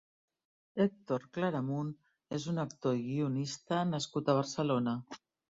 [0.85, 1.91] Héctor Claramunt
[2.39, 4.99] és un actor i guionista nascut a Barcelona.